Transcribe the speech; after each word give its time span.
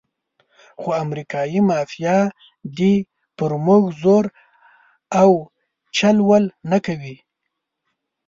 خو 0.79 0.89
امریکایي 1.03 1.59
مافیا 1.69 2.17
دې 2.77 2.93
پر 3.37 3.51
موږ 3.65 3.83
زور 4.01 4.25
او 5.21 5.29
چل 5.97 6.17
ول 6.27 6.45
نه 6.71 6.77
کوي. 6.85 7.15